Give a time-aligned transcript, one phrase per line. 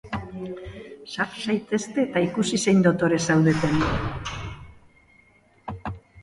[1.15, 3.85] Sar zaitezte, eta ikusi zein dotore zaudeten!